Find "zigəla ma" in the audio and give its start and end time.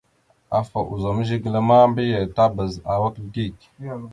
1.27-1.77